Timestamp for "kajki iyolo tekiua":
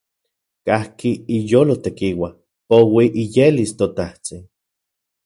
0.65-2.29